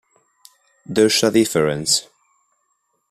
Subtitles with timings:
[0.87, 2.07] There's a difference.